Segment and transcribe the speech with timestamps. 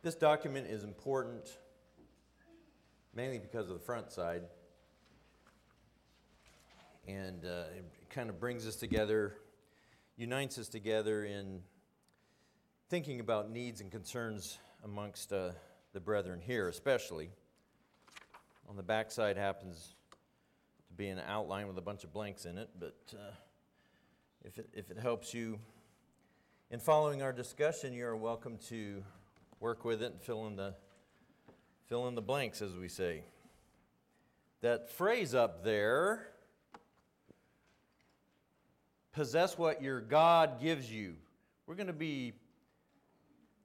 [0.00, 1.58] This document is important
[3.12, 4.42] mainly because of the front side.
[7.08, 9.34] And uh, it kind of brings us together,
[10.16, 11.62] unites us together in
[12.88, 15.50] thinking about needs and concerns amongst uh,
[15.92, 17.30] the brethren here, especially.
[18.68, 19.96] On the back side happens
[20.86, 23.32] to be an outline with a bunch of blanks in it, but uh,
[24.44, 25.58] if, it, if it helps you
[26.70, 29.02] in following our discussion, you are welcome to
[29.60, 30.74] work with it and fill in the,
[31.88, 33.22] fill in the blanks, as we say.
[34.60, 36.28] That phrase up there
[39.12, 41.14] possess what your God gives you.
[41.66, 42.32] We're going to be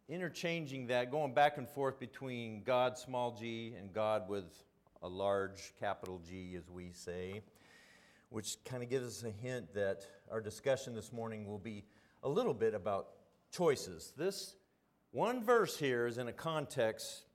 [0.09, 4.45] interchanging that, going back and forth between God, small g, and God with
[5.01, 7.41] a large capital G, as we say,
[8.29, 11.83] which kind of gives us a hint that our discussion this morning will be
[12.23, 13.09] a little bit about
[13.51, 14.13] choices.
[14.17, 14.55] This
[15.13, 17.25] one verse here is in a context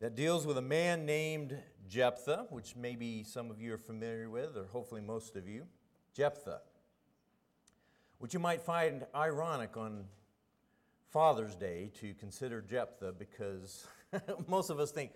[0.00, 1.54] that deals with a man named
[1.86, 5.66] Jephthah, which maybe some of you are familiar with, or hopefully most of you.
[6.14, 6.62] Jephthah,
[8.18, 10.06] which you might find ironic on
[11.10, 13.86] Father's Day to consider Jephthah because
[14.48, 15.10] most of us think,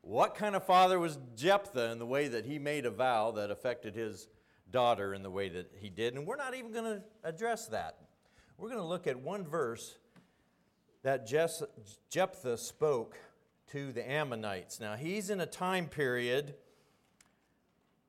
[0.00, 3.52] what kind of father was Jephthah in the way that he made a vow that
[3.52, 4.26] affected his
[4.68, 6.16] daughter in the way that he did?
[6.16, 7.98] And we're not even going to address that.
[8.58, 9.96] We're going to look at one verse
[11.02, 13.16] that Jephthah spoke
[13.72, 14.80] to the Ammonites.
[14.80, 16.54] Now, he's in a time period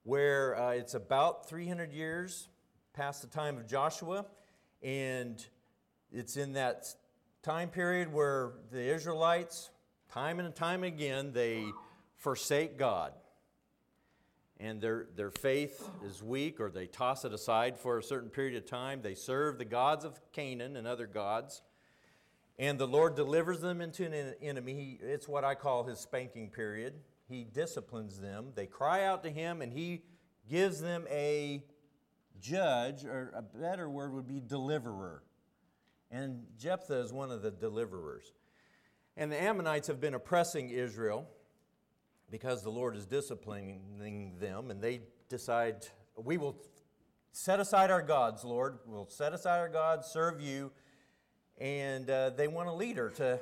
[0.04, 2.50] where uh, it's about 300 years
[2.94, 4.26] past the time of Joshua,
[4.82, 5.46] and
[6.12, 6.88] it's in that
[7.44, 9.70] time period where the Israelites,
[10.12, 11.66] time and time again, they
[12.18, 13.14] forsake God.
[14.60, 18.56] And their, their faith is weak, or they toss it aside for a certain period
[18.56, 19.02] of time.
[19.02, 21.64] They serve the gods of Canaan and other gods.
[22.62, 25.00] And the Lord delivers them into an enemy.
[25.02, 26.94] It's what I call his spanking period.
[27.28, 28.52] He disciplines them.
[28.54, 30.04] They cry out to him, and he
[30.48, 31.64] gives them a
[32.40, 35.24] judge, or a better word would be deliverer.
[36.12, 38.32] And Jephthah is one of the deliverers.
[39.18, 41.28] And the Ammonites have been oppressing Israel
[42.30, 46.62] because the Lord is disciplining them, and they decide, we will
[47.32, 48.78] set aside our gods, Lord.
[48.86, 50.72] We'll set aside our gods, serve you.
[51.58, 53.40] And uh, they want a leader to,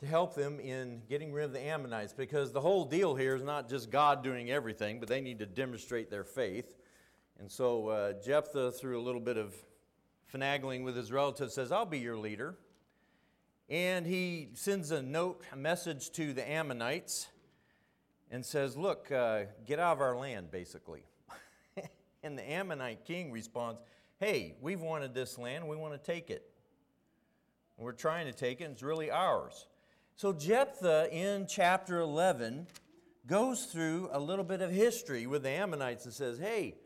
[0.00, 3.42] to help them in getting rid of the Ammonites because the whole deal here is
[3.42, 6.76] not just God doing everything, but they need to demonstrate their faith.
[7.38, 9.54] And so uh, Jephthah, through a little bit of
[10.32, 12.56] finagling with his relatives, says, I'll be your leader.
[13.68, 17.28] And he sends a note, a message to the Ammonites,
[18.30, 21.02] and says, Look, uh, get out of our land, basically.
[22.22, 23.80] and the Ammonite king responds,
[24.18, 26.48] Hey, we've wanted this land, we want to take it.
[27.78, 29.66] We're trying to take it, and it's really ours.
[30.14, 32.66] So Jephthah in chapter 11
[33.26, 36.76] goes through a little bit of history with the Ammonites and says, Hey,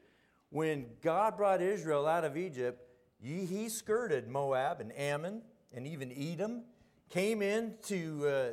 [0.49, 2.83] when God brought Israel out of Egypt,
[3.23, 5.43] he skirted Moab and Ammon
[5.73, 6.62] and even Edom,
[7.09, 8.49] came into uh,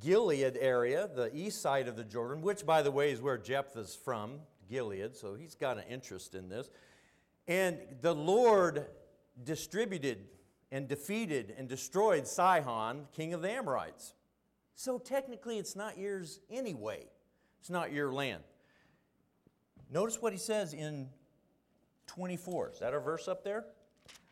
[0.00, 3.94] Gilead area, the east side of the Jordan, which, by the way, is where Jephthah's
[3.94, 6.70] from, Gilead, so he's got an interest in this.
[7.46, 8.86] And the Lord
[9.42, 10.26] distributed
[10.70, 14.14] and defeated and destroyed Sihon, king of the Amorites.
[14.74, 17.06] So technically, it's not yours anyway.
[17.60, 18.42] It's not your land.
[19.90, 21.08] Notice what he says in
[22.06, 22.70] 24.
[22.72, 23.64] Is that our verse up there?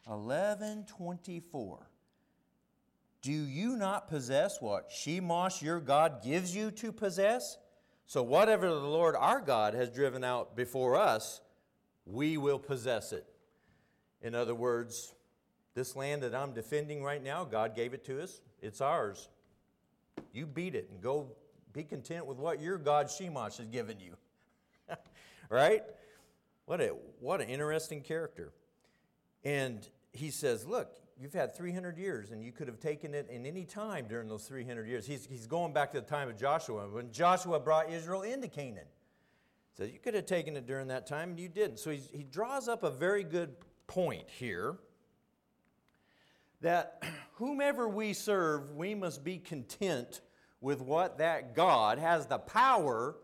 [0.04, 1.88] 1124.
[3.22, 7.56] Do you not possess what Chemosh your God gives you to possess?
[8.06, 11.40] So whatever the Lord our God has driven out before us,
[12.04, 13.26] we will possess it.
[14.22, 15.12] In other words,
[15.76, 18.40] this land that I'm defending right now, God gave it to us.
[18.60, 19.28] It's ours.
[20.32, 21.28] You beat it and go
[21.74, 24.16] be content with what your God Chemosh has given you.
[25.50, 25.82] right?
[26.64, 28.52] What, a, what an interesting character.
[29.44, 33.44] And he says, Look, you've had 300 years and you could have taken it in
[33.44, 35.06] any time during those 300 years.
[35.06, 38.86] He's, he's going back to the time of Joshua when Joshua brought Israel into Canaan.
[39.76, 41.80] Says, You could have taken it during that time and you didn't.
[41.80, 43.54] So he draws up a very good
[43.86, 44.78] point here
[46.60, 47.02] that
[47.34, 50.20] whomever we serve, we must be content
[50.60, 53.16] with what that God has the power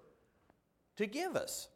[0.96, 1.68] to give us.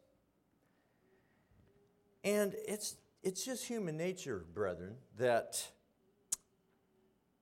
[2.23, 5.67] And it's, it's just human nature, brethren, that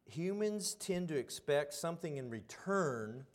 [0.05, 3.25] humans tend to expect something in return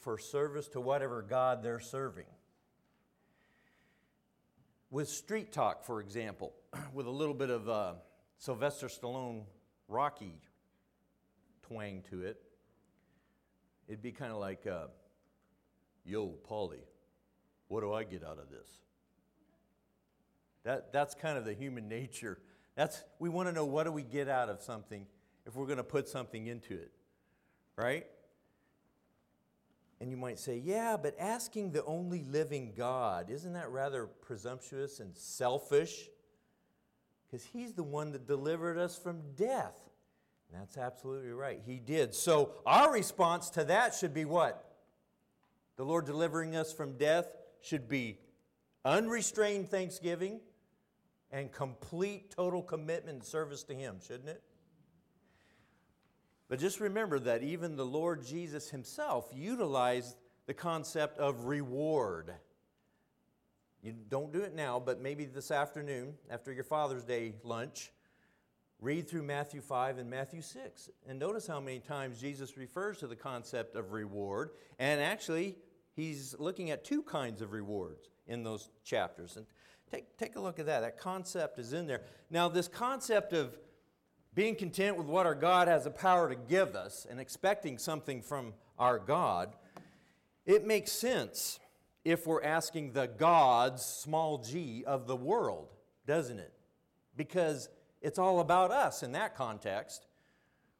[0.00, 2.26] for service to whatever God they're serving.
[4.90, 6.54] With street talk, for example,
[6.94, 7.92] with a little bit of uh,
[8.38, 9.42] Sylvester Stallone
[9.88, 10.40] Rocky
[11.62, 12.40] twang to it,
[13.88, 14.86] it'd be kind of like, uh,
[16.04, 16.84] yo, Paulie,
[17.68, 18.68] what do I get out of this?
[20.64, 22.38] That, that's kind of the human nature.
[22.76, 25.06] That's, we want to know what do we get out of something
[25.46, 26.92] if we're going to put something into it,
[27.76, 28.06] right?
[30.00, 35.00] And you might say, yeah, but asking the only living God, isn't that rather presumptuous
[35.00, 36.08] and selfish?
[37.30, 39.76] Because He's the one that delivered us from death.
[40.50, 41.60] And that's absolutely right.
[41.64, 42.14] He did.
[42.14, 44.64] So our response to that should be what?
[45.76, 47.26] The Lord delivering us from death
[47.60, 48.18] should be
[48.84, 50.40] unrestrained thanksgiving
[51.30, 54.42] and complete total commitment and service to Him, shouldn't it?
[56.48, 60.16] But just remember that even the Lord Jesus himself utilized
[60.46, 62.32] the concept of reward.
[63.82, 67.92] You don't do it now, but maybe this afternoon, after your Father's Day lunch,
[68.80, 70.90] read through Matthew 5 and Matthew 6.
[71.08, 74.50] And notice how many times Jesus refers to the concept of reward.
[74.78, 75.56] And actually,
[75.94, 79.36] he's looking at two kinds of rewards in those chapters.
[79.36, 79.46] And
[79.90, 80.80] take, take a look at that.
[80.80, 82.02] That concept is in there.
[82.30, 83.56] Now, this concept of
[84.34, 88.22] being content with what our God has the power to give us and expecting something
[88.22, 89.54] from our God,
[90.46, 91.60] it makes sense
[92.04, 95.74] if we're asking the gods, small g, of the world,
[96.06, 96.52] doesn't it?
[97.16, 97.68] Because
[98.00, 100.06] it's all about us in that context.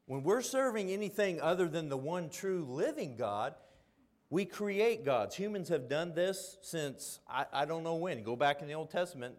[0.06, 3.54] When we're serving anything other than the one true living God,
[4.30, 5.36] we create gods.
[5.36, 8.22] Humans have done this since I, I don't know when.
[8.22, 9.34] Go back in the Old Testament,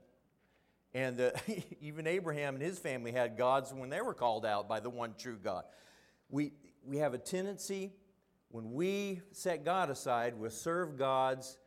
[0.94, 1.32] and uh,
[1.82, 5.14] even Abraham and his family had gods when they were called out by the one
[5.18, 5.64] true God.
[6.30, 6.54] We,
[6.86, 7.94] we have a tendency,
[8.50, 11.60] when we set God aside, we serve gods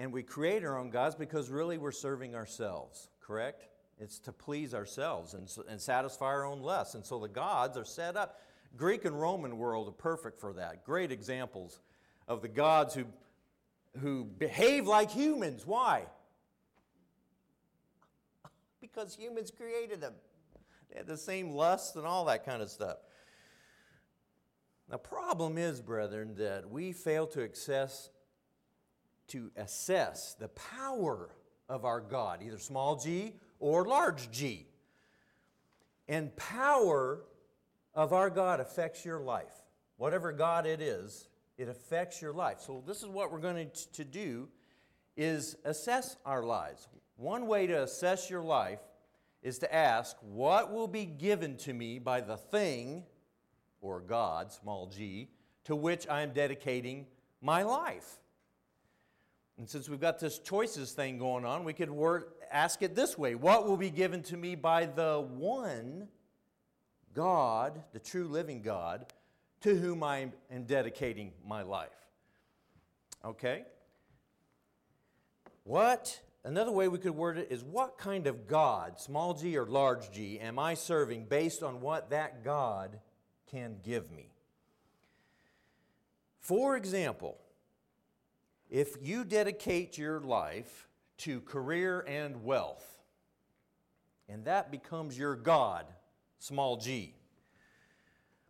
[0.00, 3.66] and we create our own gods because really we're serving ourselves, correct?
[3.98, 6.94] It's to please ourselves and, and satisfy our own lusts.
[6.94, 8.40] And so the gods are set up.
[8.76, 10.84] Greek and Roman world are perfect for that.
[10.84, 11.80] Great examples
[12.26, 13.04] of the gods who,
[14.00, 15.66] who behave like humans.
[15.66, 16.06] Why?
[18.80, 20.14] because humans created them.
[20.90, 22.96] They had the same lusts and all that kind of stuff.
[24.88, 28.10] The problem is, brethren, that we fail to assess,
[29.30, 31.30] to assess the power
[31.68, 34.66] of our God, either small g or large g.
[36.08, 37.22] And power
[37.94, 39.52] of our God affects your life.
[39.96, 41.28] Whatever God it is,
[41.58, 42.60] it affects your life.
[42.60, 44.48] So this is what we're going to do
[45.16, 46.88] is assess our lives.
[47.16, 48.80] One way to assess your life
[49.42, 53.04] is to ask, What will be given to me by the thing,
[53.80, 55.28] or God, small g,
[55.64, 57.06] to which I am dedicating
[57.42, 58.18] my life?
[59.60, 63.18] And since we've got this choices thing going on, we could word, ask it this
[63.18, 66.08] way What will be given to me by the one
[67.12, 69.04] God, the true living God,
[69.60, 71.90] to whom I am dedicating my life?
[73.22, 73.64] Okay?
[75.64, 79.66] What Another way we could word it is what kind of God, small g or
[79.66, 82.98] large g, am I serving based on what that God
[83.50, 84.30] can give me?
[86.38, 87.36] For example,
[88.70, 90.88] if you dedicate your life
[91.18, 92.98] to career and wealth,
[94.28, 95.86] and that becomes your God,
[96.38, 97.14] small g,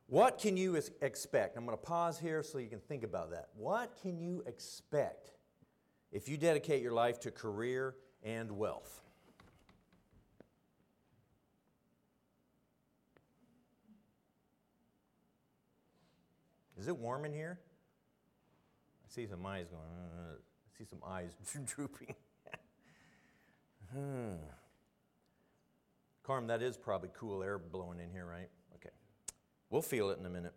[0.06, 1.56] what can you expect?
[1.56, 3.48] I'm going to pause here so you can think about that.
[3.56, 5.32] What can you expect
[6.12, 9.02] if you dedicate your life to career and wealth.
[16.78, 17.58] Is it warm in here?
[19.10, 20.36] See some eyes going, uh,
[20.78, 21.32] see some eyes
[21.66, 22.14] drooping.
[23.92, 24.34] hmm.
[26.22, 28.48] Carm, that is probably cool air blowing in here, right?
[28.76, 28.94] Okay.
[29.68, 30.52] We'll feel it in a minute.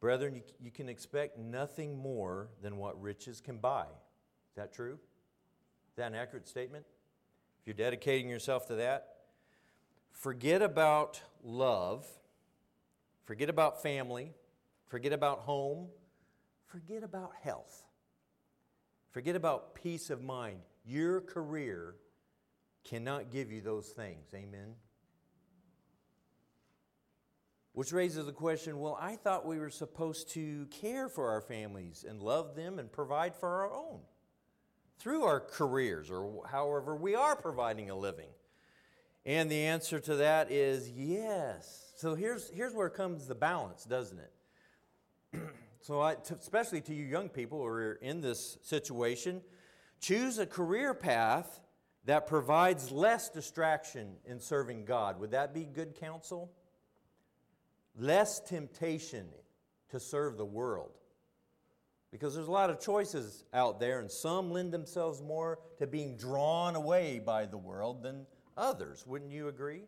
[0.00, 3.84] Brethren, you, you can expect nothing more than what riches can buy.
[3.84, 4.94] Is that true?
[4.94, 6.84] Is that an accurate statement?
[7.60, 9.14] If you're dedicating yourself to that,
[10.10, 12.04] forget about love,
[13.26, 14.32] forget about family,
[14.88, 15.86] forget about home,
[16.66, 17.84] forget about health,
[19.10, 20.60] forget about peace of mind.
[20.84, 21.96] Your career
[22.84, 24.28] cannot give you those things.
[24.34, 24.74] Amen.
[27.72, 32.04] Which raises the question well, I thought we were supposed to care for our families
[32.08, 34.00] and love them and provide for our own
[34.98, 38.30] through our careers or however we are providing a living.
[39.26, 41.92] And the answer to that is yes.
[41.96, 44.32] So here's, here's where comes the balance, doesn't it?
[45.86, 49.40] So, I, t- especially to you young people who are in this situation,
[50.00, 51.60] choose a career path
[52.06, 55.20] that provides less distraction in serving God.
[55.20, 56.50] Would that be good counsel?
[57.98, 59.26] less temptation
[59.90, 60.98] to serve the world.
[62.10, 66.16] Because there's a lot of choices out there, and some lend themselves more to being
[66.16, 68.26] drawn away by the world than
[68.56, 69.04] others.
[69.06, 69.82] Wouldn't you agree?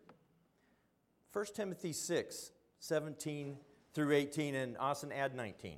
[1.33, 3.57] 1 Timothy 6, 17
[3.93, 5.77] through 18, and Austin, add 19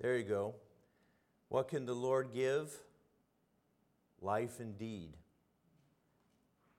[0.00, 0.54] There you go.
[1.48, 2.72] What can the Lord give?
[4.20, 5.16] Life indeed.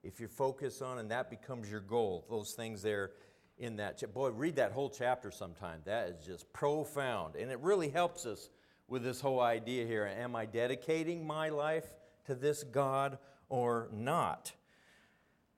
[0.03, 3.11] If you focus on and that becomes your goal, those things there
[3.57, 4.01] in that.
[4.13, 5.81] Boy, read that whole chapter sometime.
[5.85, 7.35] That is just profound.
[7.35, 8.49] And it really helps us
[8.87, 10.05] with this whole idea here.
[10.05, 11.85] Am I dedicating my life
[12.27, 13.17] to this God
[13.49, 14.53] or not?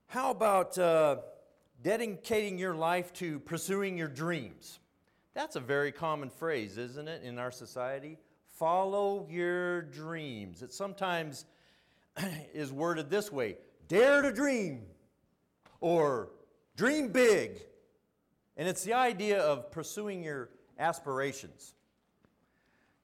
[0.07, 1.17] How about uh,
[1.81, 4.79] dedicating your life to pursuing your dreams?
[5.33, 8.17] That's a very common phrase, isn't it, in our society?
[8.57, 10.61] Follow your dreams.
[10.61, 11.45] It sometimes
[12.53, 13.57] is worded this way
[13.87, 14.81] dare to dream
[15.81, 16.29] or
[16.75, 17.61] dream big.
[18.57, 21.73] And it's the idea of pursuing your aspirations,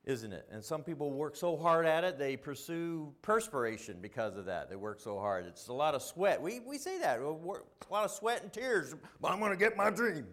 [0.05, 0.47] isn't it?
[0.51, 4.69] And some people work so hard at it, they pursue perspiration because of that.
[4.69, 5.45] They work so hard.
[5.47, 6.41] It's a lot of sweat.
[6.41, 7.19] We, we say that.
[7.19, 8.95] A lot of sweat and tears.
[9.19, 10.27] But I'm going to get my dream.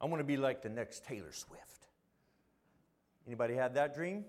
[0.00, 1.88] I'm going to be like the next Taylor Swift.
[3.26, 4.24] Anybody had that dream?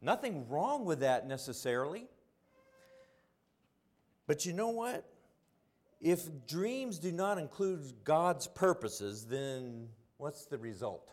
[0.00, 2.06] Nothing wrong with that necessarily.
[4.26, 5.04] But you know what?
[6.00, 9.88] If dreams do not include God's purposes, then
[10.18, 11.10] what's the result?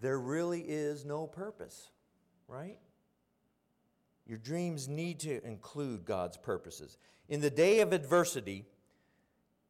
[0.00, 1.90] There really is no purpose,
[2.48, 2.78] right?
[4.26, 6.96] Your dreams need to include God's purposes.
[7.28, 8.64] In the day of adversity,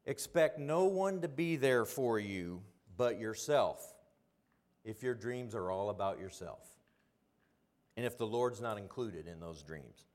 [0.06, 2.62] Expect no one to be there for you
[2.96, 3.94] but yourself
[4.84, 6.66] if your dreams are all about yourself.
[7.96, 10.06] And if the Lord's not included in those dreams.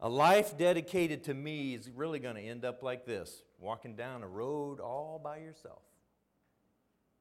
[0.00, 4.24] A life dedicated to me is really going to end up like this walking down
[4.24, 5.82] a road all by yourself.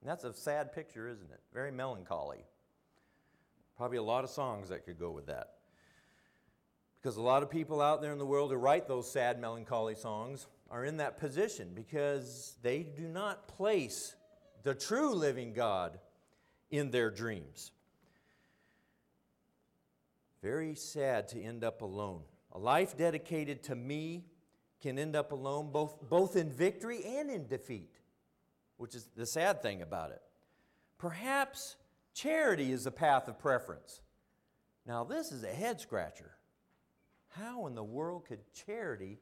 [0.01, 1.39] And that's a sad picture, isn't it?
[1.53, 2.43] Very melancholy.
[3.77, 5.53] Probably a lot of songs that could go with that.
[7.01, 9.96] Because a lot of people out there in the world who write those sad, melancholy
[9.96, 14.15] songs are in that position because they do not place
[14.63, 16.00] the true living God
[16.70, 17.72] in their dreams.
[20.41, 22.22] Very sad to end up alone.
[22.51, 24.25] A life dedicated to me
[24.81, 27.98] can end up alone both, both in victory and in defeat,
[28.82, 30.24] which is the sad thing about it.
[30.98, 31.76] Perhaps
[32.16, 34.02] charity is the path of preference.
[34.88, 36.32] Now, this is a head scratcher.
[37.30, 39.20] How in the world could charity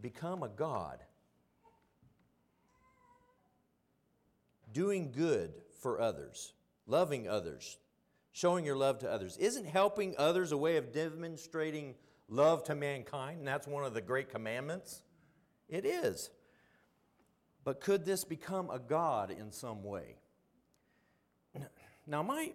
[0.00, 1.00] become a God.
[4.72, 5.52] Doing good
[5.82, 6.54] for others,
[6.86, 7.76] loving others,
[8.32, 9.36] showing your love to others.
[9.36, 11.96] Isn't helping others a way of demonstrating
[12.30, 13.40] love to mankind?
[13.40, 15.02] And that's one of the great commandments.
[15.68, 16.30] It is.
[17.64, 20.16] But could this become a God in some way?
[22.06, 22.52] Now, my,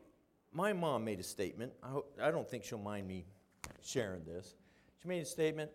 [0.54, 1.74] my mom made a statement.
[1.82, 3.26] I, hope, I don't think she'll mind me
[3.82, 4.54] sharing this.
[5.02, 5.72] She made a statement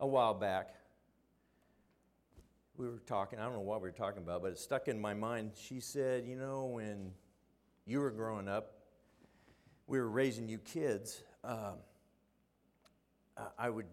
[0.00, 0.74] a while back
[2.78, 5.00] we were talking, I don't know what we were talking about, but it stuck in
[5.00, 5.52] my mind.
[5.56, 7.12] She said, You know, when
[7.86, 8.74] you were growing up,
[9.86, 11.22] we were raising you kids.
[11.44, 11.76] Um,
[13.58, 13.86] I would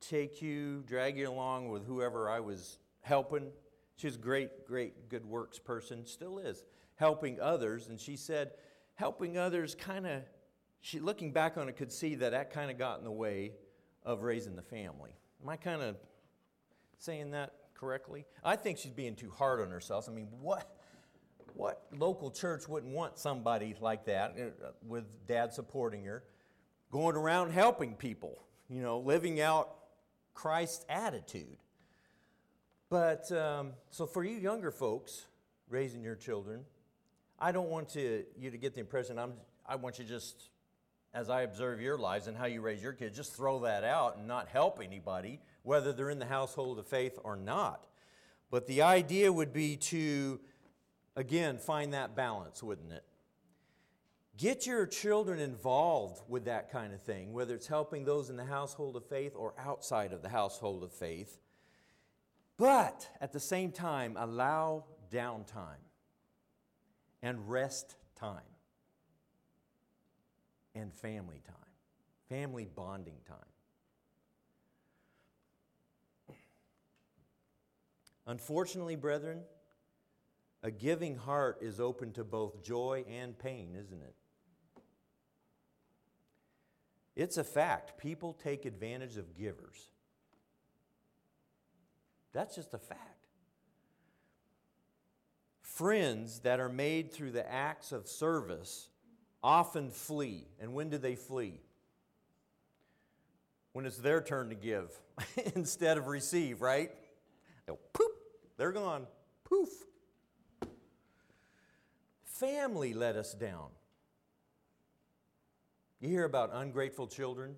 [0.00, 3.50] take you, drag you along with whoever I was helping.
[4.00, 6.64] She's a great, great good works person, still is,
[6.96, 7.88] helping others.
[7.88, 8.52] And she said,
[8.94, 10.22] helping others kind of,
[10.80, 13.52] she looking back on it could see that that kind of got in the way
[14.04, 15.10] of raising the family.
[15.42, 15.96] Am I kind of
[16.98, 18.26] saying that correctly.
[18.44, 20.08] I think she's being too hard on herself.
[20.08, 20.76] I mean, what,
[21.54, 26.22] what local church wouldn't want somebody like that uh, with dad supporting her,
[26.90, 29.74] going around helping people, you know, living out
[30.34, 31.56] Christ's attitude?
[32.90, 35.26] But um, so for you younger folks
[35.68, 36.64] raising your children,
[37.38, 40.50] I don't want to, you to get the impression I'm, I want you just,
[41.14, 44.16] as I observe your lives and how you raise your kids, just throw that out
[44.16, 47.86] and not help anybody whether they're in the household of faith or not.
[48.50, 50.40] But the idea would be to,
[51.14, 53.04] again, find that balance, wouldn't it?
[54.36, 58.44] Get your children involved with that kind of thing, whether it's helping those in the
[58.44, 61.38] household of faith or outside of the household of faith.
[62.60, 65.80] But at the same time, allow downtime
[67.22, 68.42] and rest time
[70.74, 71.56] and family time,
[72.28, 73.38] family bonding time.
[78.26, 79.40] Unfortunately, brethren,
[80.62, 84.14] a giving heart is open to both joy and pain, isn't it?
[87.16, 87.96] It's a fact.
[87.96, 89.89] People take advantage of givers.
[92.32, 93.26] That's just a fact.
[95.62, 98.88] Friends that are made through the acts of service
[99.42, 100.46] often flee.
[100.60, 101.60] And when do they flee?
[103.72, 104.90] When it's their turn to give
[105.54, 106.90] instead of receive, right?
[107.66, 108.12] They'll poof,
[108.56, 109.06] they're gone.
[109.44, 109.70] Poof.
[112.24, 113.68] Family let us down.
[116.00, 117.56] You hear about ungrateful children,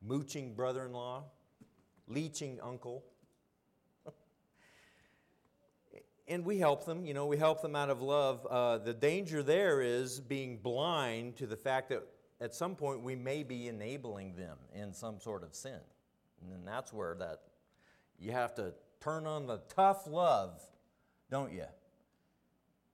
[0.00, 1.24] mooching brother in law,
[2.06, 3.04] leeching uncle.
[6.26, 8.46] And we help them, you know, we help them out of love.
[8.48, 12.02] Uh, the danger there is being blind to the fact that
[12.40, 15.80] at some point we may be enabling them in some sort of sin.
[16.52, 17.40] And that's where that
[18.18, 20.62] you have to turn on the tough love,
[21.30, 21.66] don't you?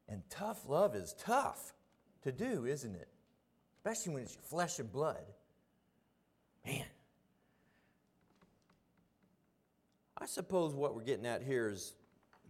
[0.09, 1.73] And tough love is tough
[2.23, 3.09] to do, isn't it?
[3.77, 5.23] Especially when it's flesh and blood.
[6.67, 6.85] Man.
[10.19, 11.95] I suppose what we're getting at here is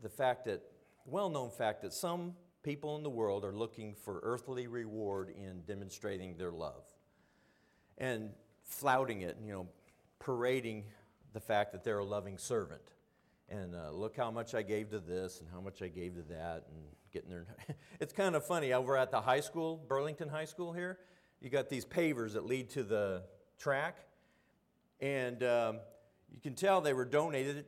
[0.03, 0.63] the fact that,
[1.05, 5.63] well known fact that some people in the world are looking for earthly reward in
[5.63, 6.85] demonstrating their love
[7.99, 8.31] and
[8.65, 9.67] flouting it, you know,
[10.19, 10.85] parading
[11.33, 12.93] the fact that they're a loving servant.
[13.49, 16.23] And uh, look how much I gave to this and how much I gave to
[16.23, 17.47] that, and getting there.
[18.01, 18.73] it's kind of funny.
[18.73, 20.99] Over at the high school, Burlington High School here,
[21.41, 23.23] you got these pavers that lead to the
[23.59, 23.97] track,
[25.01, 25.81] and um,
[26.33, 27.65] you can tell they were donated.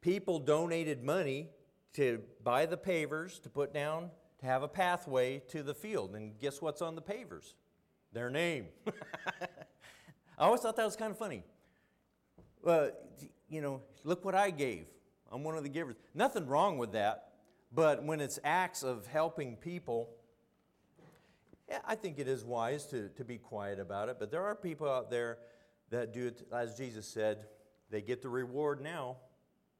[0.00, 1.50] People donated money
[1.96, 6.14] to buy the pavers to put down to have a pathway to the field.
[6.14, 7.54] And guess what's on the pavers?
[8.12, 8.66] Their name.
[10.38, 11.42] I always thought that was kind of funny.
[12.62, 12.90] Well,
[13.48, 14.86] you know, look what I gave.
[15.32, 15.96] I'm one of the givers.
[16.14, 17.32] Nothing wrong with that,
[17.72, 20.10] but when it's acts of helping people,
[21.68, 24.16] yeah, I think it is wise to, to be quiet about it.
[24.18, 25.38] But there are people out there
[25.90, 27.46] that do it, as Jesus said,
[27.90, 29.16] they get the reward now,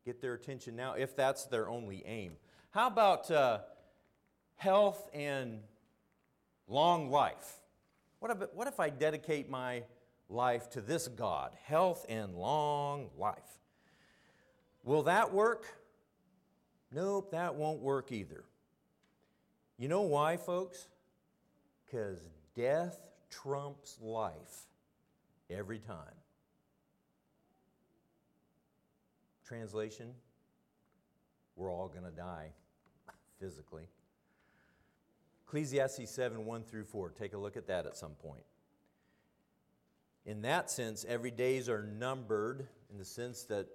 [0.06, 2.36] get their attention now, if that's their only aim.
[2.70, 3.58] How about uh,
[4.54, 5.58] health and
[6.68, 7.60] long life?
[8.20, 9.82] What if, what if I dedicate my
[10.28, 13.58] life to this God, health and long life?
[14.84, 15.66] Will that work?
[16.92, 18.44] Nope, that won't work either.
[19.76, 20.86] You know why, folks?
[21.84, 22.20] Because
[22.54, 24.66] death trumps life
[25.50, 26.14] every time.
[29.46, 30.12] Translation
[31.54, 32.50] We're all going to die
[33.38, 33.88] physically.
[35.46, 37.10] Ecclesiastes 7 1 through 4.
[37.10, 38.42] Take a look at that at some point.
[40.24, 43.68] In that sense, every days are numbered in the sense that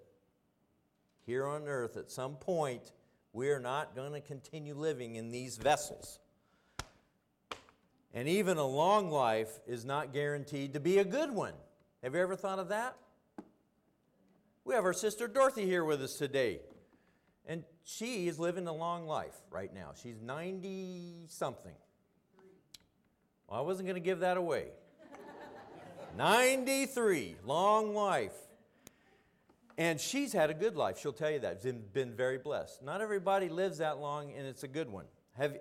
[1.25, 2.91] here on earth, at some point,
[3.31, 6.19] we are not going to continue living in these vessels.
[8.13, 11.53] And even a long life is not guaranteed to be a good one.
[12.03, 12.97] Have you ever thought of that?
[14.63, 16.59] We have our sister Dorothy here with us today.
[17.47, 19.91] And she is living a long life right now.
[20.01, 21.73] She's 90 something.
[23.47, 24.67] Well, I wasn't going to give that away.
[26.17, 28.35] 93, long life.
[29.77, 30.99] And she's had a good life.
[30.99, 31.61] She'll tell you that.
[31.63, 32.83] She's been very blessed.
[32.83, 35.05] Not everybody lives that long, and it's a good one.
[35.37, 35.57] Have,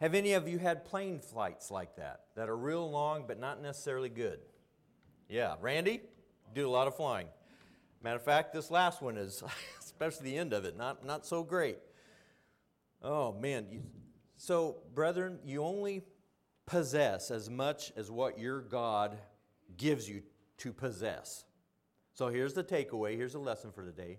[0.00, 3.62] have any of you had plane flights like that, that are real long but not
[3.62, 4.40] necessarily good?
[5.28, 6.00] Yeah, Randy,
[6.54, 7.28] do a lot of flying.
[8.02, 9.42] Matter of fact, this last one is,
[9.80, 11.78] especially the end of it, not, not so great.
[13.00, 13.66] Oh, man.
[14.36, 16.02] So, brethren, you only
[16.66, 19.18] possess as much as what your God
[19.76, 20.22] gives you
[20.58, 21.44] to possess.
[22.14, 23.16] So, here's the takeaway.
[23.16, 24.18] Here's a lesson for today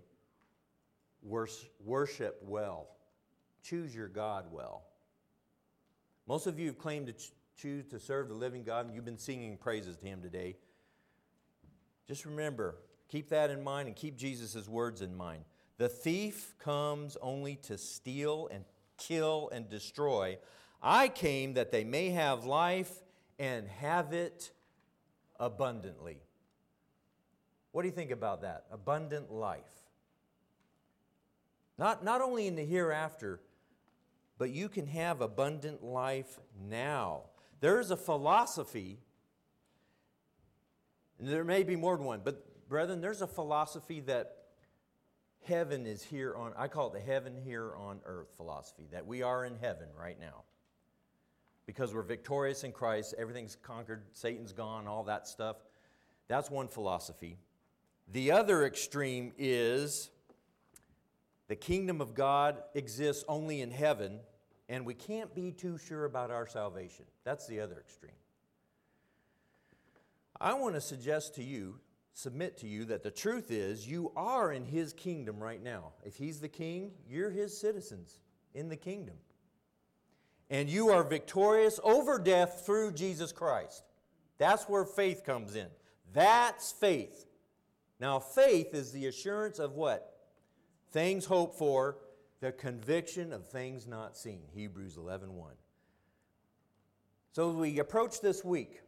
[1.22, 2.88] worship well,
[3.62, 4.82] choose your God well.
[6.26, 9.04] Most of you have claimed to ch- choose to serve the living God, and you've
[9.04, 10.56] been singing praises to Him today.
[12.06, 12.76] Just remember,
[13.08, 15.44] keep that in mind and keep Jesus' words in mind.
[15.78, 18.64] The thief comes only to steal and
[18.96, 20.38] kill and destroy.
[20.82, 22.92] I came that they may have life
[23.38, 24.52] and have it
[25.40, 26.18] abundantly.
[27.72, 28.66] What do you think about that?
[28.70, 29.62] Abundant life.
[31.76, 33.40] Not, not only in the hereafter,
[34.38, 36.38] but you can have abundant life
[36.68, 37.22] now.
[37.60, 39.00] There's a philosophy,
[41.18, 44.36] and there may be more than one, but brethren, there's a philosophy that
[45.44, 49.22] heaven is here on, I call it the heaven here on earth philosophy, that we
[49.22, 50.42] are in heaven right now.
[51.66, 55.56] Because we're victorious in Christ, everything's conquered, Satan's gone, all that stuff.
[56.28, 57.38] That's one philosophy.
[58.12, 60.10] The other extreme is
[61.48, 64.20] the kingdom of God exists only in heaven,
[64.68, 67.04] and we can't be too sure about our salvation.
[67.24, 68.12] That's the other extreme.
[70.40, 71.78] I want to suggest to you,
[72.14, 75.92] submit to you, that the truth is you are in His kingdom right now.
[76.04, 78.20] If He's the king, you're His citizens
[78.54, 79.16] in the kingdom.
[80.48, 83.82] And you are victorious over death through Jesus Christ.
[84.38, 85.66] That's where faith comes in.
[86.12, 87.26] That's faith.
[87.98, 90.16] Now, faith is the assurance of what?
[90.92, 91.98] Things hoped for,
[92.40, 94.42] the conviction of things not seen.
[94.52, 95.52] Hebrews 11 1.
[97.32, 98.80] So, as we approach this week,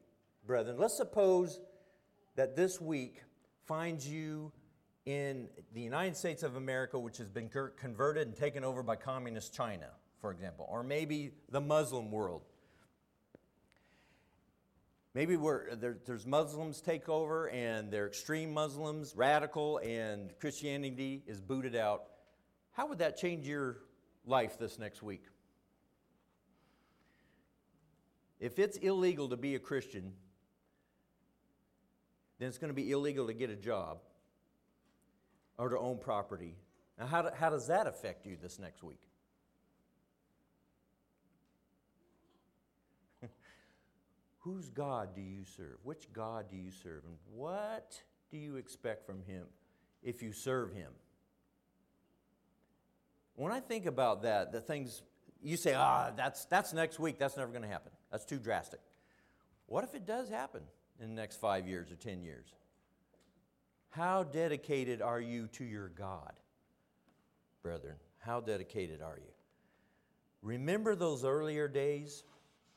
[0.47, 1.59] brethren, let's suppose
[2.37, 3.23] that this week
[3.65, 4.53] finds you
[5.07, 9.55] in the United States of America, which has been converted and taken over by communist
[9.55, 9.89] China,
[10.21, 12.43] for example, or maybe the Muslim world.
[15.15, 21.75] Maybe there, there's Muslims take over and they're extreme Muslims, radical, and Christianity is booted
[21.75, 22.05] out.
[22.73, 23.79] How would that change your
[24.27, 25.25] life this next week?
[28.39, 30.13] If it's illegal to be a Christian,
[32.39, 33.99] then it's going to be illegal to get a job
[35.59, 36.55] or to own property.
[36.99, 39.01] Now, how, do, how does that affect you this next week?
[44.41, 45.79] Whose God do you serve?
[45.83, 47.05] Which God do you serve?
[47.05, 49.45] And what do you expect from Him
[50.03, 50.93] if you serve Him?
[53.35, 55.03] When I think about that, the things
[55.43, 57.93] you say, ah, that's, that's next week, that's never going to happen.
[58.11, 58.81] That's too drastic.
[59.67, 60.63] What if it does happen
[61.01, 62.47] in the next five years or 10 years?
[63.91, 66.33] How dedicated are you to your God,
[67.63, 67.97] brethren?
[68.19, 69.33] How dedicated are you?
[70.43, 72.25] Remember those earlier days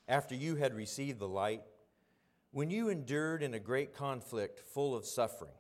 [0.07, 1.61] after you had received the light,
[2.51, 5.53] when you endured in a great conflict full of suffering.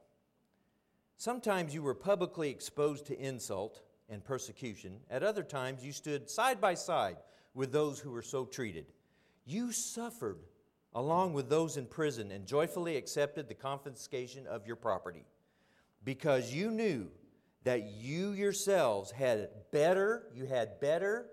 [1.17, 4.97] Sometimes you were publicly exposed to insult and persecution.
[5.09, 7.17] At other times, you stood side by side
[7.53, 8.85] with those who were so treated.
[9.45, 10.39] You suffered
[10.93, 15.25] along with those in prison and joyfully accepted the confiscation of your property
[16.03, 17.07] because you knew
[17.63, 21.27] that you yourselves had better, you had better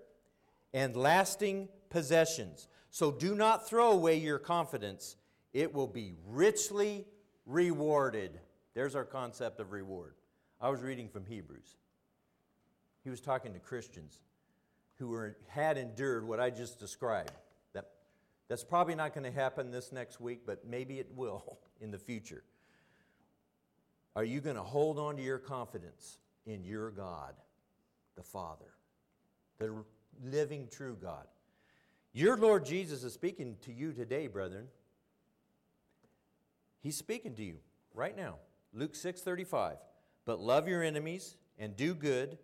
[0.73, 2.67] and lasting possessions.
[2.89, 5.15] So do not throw away your confidence,
[5.53, 7.05] it will be richly
[7.45, 8.39] rewarded.
[8.73, 10.15] There's our concept of reward.
[10.61, 11.77] I was reading from Hebrews.
[13.03, 14.19] He was talking to Christians
[14.95, 17.31] who were, had endured what I just described.
[18.47, 21.91] That, that's probably not going to happen this next week, but maybe it will in
[21.91, 22.43] the future.
[24.15, 27.35] Are you going to hold on to your confidence in your God,
[28.15, 28.73] the Father,
[29.59, 29.83] the
[30.23, 31.27] living, true God?
[32.13, 34.67] Your Lord Jesus is speaking to you today, brethren.
[36.81, 37.57] He's speaking to you
[37.93, 38.37] right now.
[38.73, 39.77] Luke 6:35.
[40.25, 42.37] But love your enemies and do good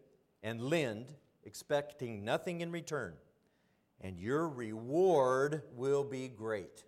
[0.44, 1.14] and lend,
[1.44, 3.16] expecting nothing in return,
[4.02, 6.84] and your reward will be great.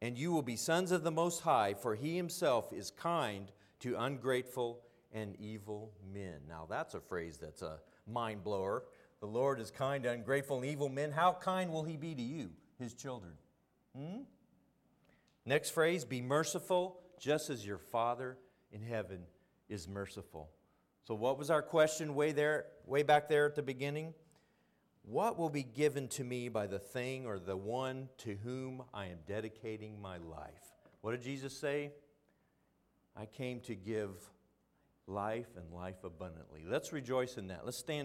[0.00, 3.96] And you will be sons of the Most High, for he himself is kind to
[3.96, 4.80] ungrateful
[5.12, 6.40] and evil men.
[6.48, 8.84] Now, that's a phrase that's a mind blower.
[9.20, 11.12] The Lord is kind to ungrateful and evil men.
[11.12, 13.32] How kind will he be to you, his children?
[13.96, 14.22] Hmm?
[15.44, 18.38] Next phrase be merciful, just as your Father
[18.72, 19.20] in heaven
[19.68, 20.50] is merciful.
[21.04, 24.14] So, what was our question way there, way back there at the beginning?
[25.04, 29.06] What will be given to me by the thing or the one to whom I
[29.06, 30.62] am dedicating my life?
[31.00, 31.90] What did Jesus say?
[33.16, 34.10] I came to give
[35.06, 36.62] life and life abundantly.
[36.66, 37.64] Let's rejoice in that.
[37.64, 38.00] Let's stand.